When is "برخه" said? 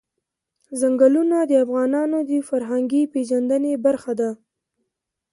3.85-4.11